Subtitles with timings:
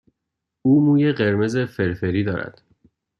[0.61, 2.61] او موی قرمز فرفری دارد.